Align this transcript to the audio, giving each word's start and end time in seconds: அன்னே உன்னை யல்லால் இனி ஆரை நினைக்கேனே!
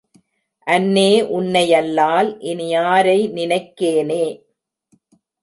அன்னே 0.67 1.11
உன்னை 1.29 1.63
யல்லால் 1.69 2.39
இனி 2.41 2.67
ஆரை 2.85 3.19
நினைக்கேனே! 3.33 4.25